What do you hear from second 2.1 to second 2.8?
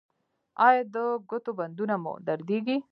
دردیږي؟